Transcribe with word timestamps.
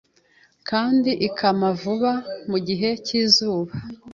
kandi 0.69 1.11
ikama 1.27 1.69
vuba. 1.81 2.13
Mugihe 2.49 2.89
cyizuba 3.05 3.73